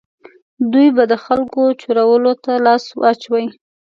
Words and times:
دوی 0.71 0.87
به 0.95 1.03
د 1.11 1.13
خلکو 1.25 1.61
چورولو 1.81 2.31
ته 2.43 2.51
لاس 2.65 2.83
واچوي. 3.01 3.45